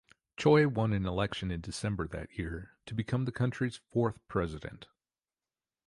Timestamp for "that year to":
2.07-2.95